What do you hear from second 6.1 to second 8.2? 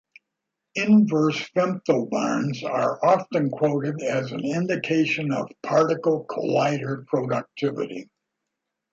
collider productivity.